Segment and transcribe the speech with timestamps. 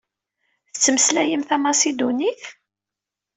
[0.71, 2.43] Tettmeslayem tamasidunit?